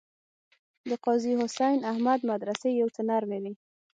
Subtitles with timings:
[0.89, 3.53] د قاضي حسین احمد مدرسې یو څه نرمې وې.